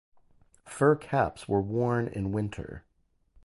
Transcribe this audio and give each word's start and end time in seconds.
Fur 0.65 0.95
caps 0.95 1.47
were 1.47 1.61
worn 1.61 2.07
in 2.07 2.31
winter. 2.31 2.83